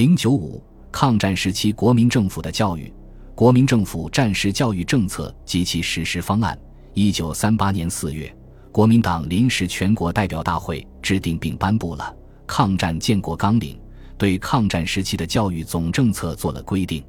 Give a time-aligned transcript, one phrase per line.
[0.00, 2.90] 零九五，抗战时期国民政府的教育，
[3.34, 6.58] 国民政府战时教育政策及其实施方案。
[6.94, 8.34] 一九三八年四月，
[8.72, 12.16] 国民党临时全国代表大会制定并颁布了
[12.46, 13.76] 《抗战建国纲领》，
[14.16, 17.04] 对抗战时期的教育总政策做了规定。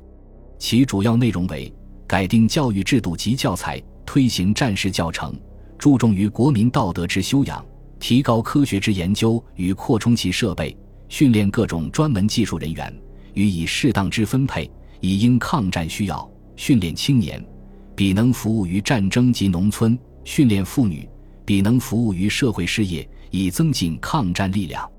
[0.60, 1.74] 其主要内容为
[2.06, 5.34] 改定教育制度及教材，推行战时教程，
[5.78, 7.66] 注重于国民道德之修养，
[8.02, 10.76] 提高科学之研究与扩充其设备。
[11.12, 13.02] 训练各种专门技术人员，
[13.34, 14.72] 予以适当之分配，
[15.02, 17.46] 以应抗战需要；训练青年，
[17.94, 21.06] 比能服务于战争及农村；训练妇女，
[21.46, 24.90] 比能服务于社会事业，以增进抗战力量。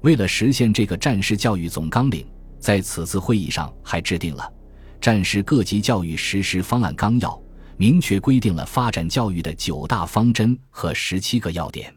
[0.00, 2.26] 为了实现这个战时教育总纲领，
[2.58, 4.42] 在此次会议上还制定了
[5.00, 7.30] 《战时各级教育实施方案纲要》，
[7.76, 11.94] 明确规定了发展教育的九大方针和十七个要点。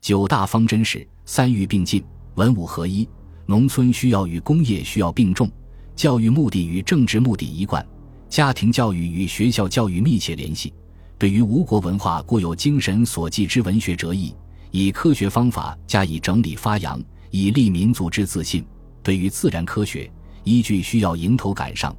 [0.00, 2.04] 九大方针是三育并进。
[2.36, 3.08] 文武合一，
[3.46, 5.50] 农村需要与工业需要并重，
[5.94, 7.84] 教育目的与政治目的一贯，
[8.28, 10.72] 家庭教育与学校教育密切联系。
[11.16, 14.34] 对于吴国文化固有精神所寄之文学哲义，
[14.70, 18.62] 以科学方法加以整理发扬，以立民族之自信。
[19.02, 20.10] 对于自然科学，
[20.44, 21.96] 依据需要迎头赶上，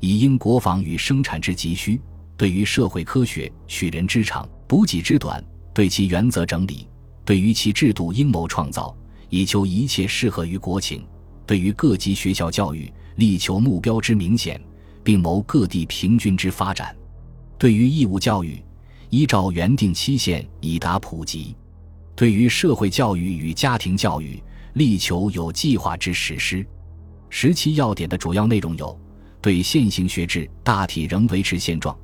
[0.00, 2.00] 以应国防与生产之急需。
[2.38, 6.88] 对于社会科学，取人之长，补己之短，对其原则整理；
[7.22, 8.96] 对于其制度，阴谋创造。
[9.28, 11.04] 以求一切适合于国情，
[11.46, 14.60] 对于各级学校教育，力求目标之明显，
[15.02, 16.94] 并谋各地平均之发展；
[17.58, 18.62] 对于义务教育，
[19.10, 21.54] 依照原定期限以达普及；
[22.14, 24.42] 对于社会教育与家庭教育，
[24.74, 26.66] 力求有计划之实施。
[27.28, 28.98] 十七要点的主要内容有：
[29.40, 31.94] 对现行学制大体仍维持现状；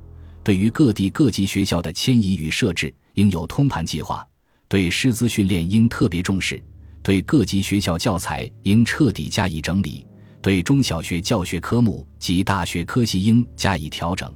[0.43, 4.21] 对于各地各级学校的迁移与设置，应有通盘计划；
[4.67, 6.61] 对师资训练应特别重视。
[7.03, 10.05] 对各级学校教材应彻底加以整理，
[10.41, 14.31] 对中小学教学科目及大学科系应加以调整，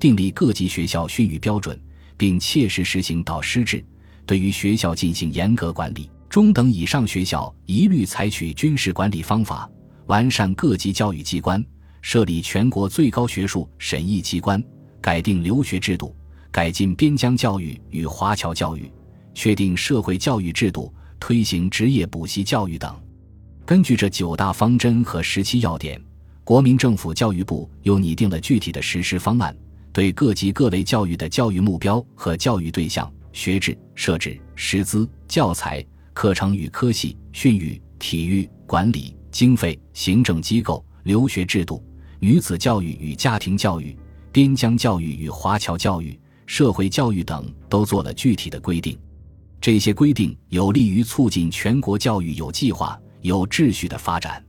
[0.00, 1.78] 订立各级学校训育标准，
[2.16, 3.84] 并切实实行导师制。
[4.24, 9.70] 对于学校进行严格管理，中等以上学校一律采取军事管理方法，
[10.06, 11.64] 完善各级教育机关，
[12.00, 14.62] 设立全国最高学术审议机关，
[15.02, 16.16] 改定留学制度，
[16.50, 18.90] 改进边疆教育与华侨教育，
[19.34, 20.92] 确定社会教育制度。
[21.18, 22.94] 推行职业补习教育等，
[23.64, 26.00] 根据这九大方针和十七要点，
[26.44, 29.56] 国民政府教育部又拟定了具体的实施方案，
[29.92, 41.82] 对各级各类教育的教育目标和教育对象、学制、设置、师资、教材、课程与科系、训育、体育、管理、经费、行政机构、留学制度、
[42.20, 43.96] 女子教育与家庭教育、
[44.30, 48.96] 边疆教育与华侨教育、社会教育等，都做了具体的规定。
[49.66, 54.45] 这些规定有利于促进全国教育有计划、有秩序的发展。